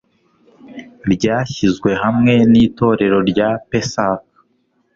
ryashyizwe 1.13 1.89
hamwe 2.03 2.33
n'itorero 2.51 3.17
rya 3.29 3.49
Pessac, 3.69 4.23